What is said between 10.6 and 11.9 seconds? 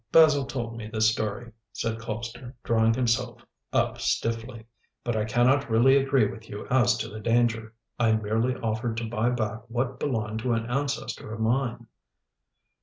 ancestor of mine."